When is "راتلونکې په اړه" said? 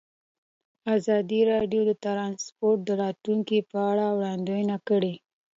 3.03-4.05